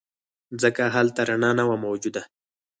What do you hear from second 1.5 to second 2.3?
نه وه موجوده.